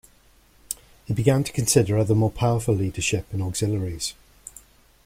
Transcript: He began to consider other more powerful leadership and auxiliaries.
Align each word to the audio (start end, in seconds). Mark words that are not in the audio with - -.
He 1.05 1.13
began 1.13 1.43
to 1.43 1.51
consider 1.53 1.95
other 1.95 2.15
more 2.15 2.31
powerful 2.31 2.73
leadership 2.73 3.27
and 3.31 3.39
auxiliaries. 3.43 4.15